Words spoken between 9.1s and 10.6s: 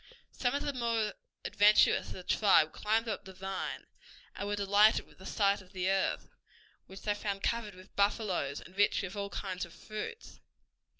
all kinds of fruits.